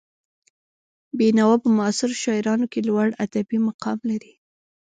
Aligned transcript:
بېنوا 1.17 1.55
په 1.63 1.69
معاصرو 1.77 2.21
شاعرانو 2.23 2.65
کې 2.71 2.79
لوړ 2.87 3.07
ادبي 3.23 3.57
مقام 3.67 3.99
لري. 4.09 4.33